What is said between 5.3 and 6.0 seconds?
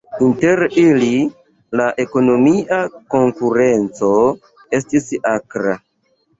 akra.